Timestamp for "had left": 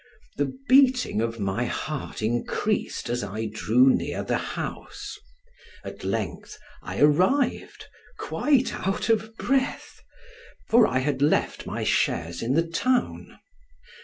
10.97-11.67